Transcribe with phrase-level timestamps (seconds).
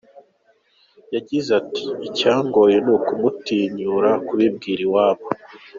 [1.13, 5.25] Yagize ati "Icyangoye ni ukumutinyura kubibwira iwabo.